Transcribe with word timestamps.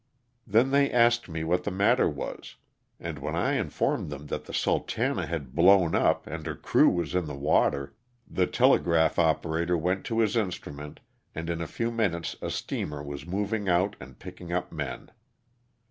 Then 0.47 0.71
they 0.71 0.89
asked 0.91 1.29
me 1.29 1.43
what 1.43 1.63
the 1.63 1.69
matter 1.69 2.09
was, 2.09 2.55
and 2.99 3.19
when 3.19 3.35
I 3.35 3.53
informed 3.53 4.09
them 4.09 4.25
the 4.25 4.39
"Sultana" 4.51 5.27
had 5.27 5.53
blown 5.53 5.93
up 5.93 6.25
and 6.25 6.43
her 6.47 6.55
crew 6.55 6.89
was 6.89 7.13
in 7.13 7.25
the 7.25 7.35
water, 7.35 7.93
the 8.27 8.47
tele 8.47 8.79
graph 8.79 9.19
operator 9.19 9.77
went 9.77 10.03
to 10.05 10.17
his 10.17 10.35
instrument 10.35 11.01
and 11.35 11.51
in 11.51 11.61
a 11.61 11.67
few 11.67 11.91
minutes 11.91 12.35
a 12.41 12.49
steamer 12.49 13.03
was 13.03 13.27
moving 13.27 13.69
out 13.69 13.95
and 13.99 14.17
picking 14.17 14.51
up 14.51 14.71
men. 14.71 15.11